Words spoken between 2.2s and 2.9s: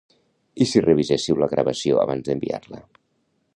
d'enviar-la?